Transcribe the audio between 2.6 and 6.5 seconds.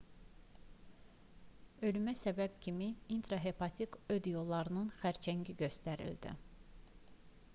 kimi intrahepatik öd yollarının xərçəngi göstərildi